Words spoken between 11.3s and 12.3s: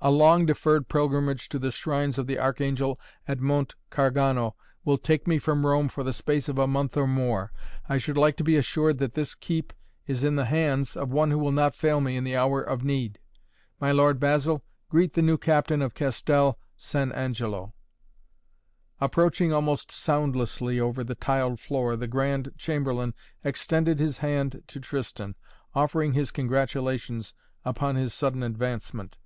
who will not fail me in